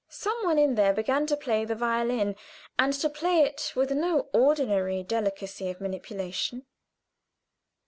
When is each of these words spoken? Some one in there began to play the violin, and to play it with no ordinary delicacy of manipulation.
Some 0.09 0.43
one 0.43 0.57
in 0.57 0.73
there 0.73 0.93
began 0.93 1.27
to 1.27 1.37
play 1.37 1.63
the 1.63 1.75
violin, 1.75 2.35
and 2.79 2.91
to 2.91 3.07
play 3.07 3.41
it 3.41 3.71
with 3.75 3.91
no 3.91 4.29
ordinary 4.33 5.03
delicacy 5.03 5.69
of 5.69 5.79
manipulation. 5.79 6.65